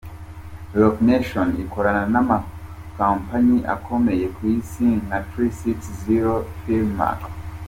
[0.79, 7.21] Roc Nation ikorana n’amakompanyi akomeye ku Isi nka Three Six Zero na Philymack.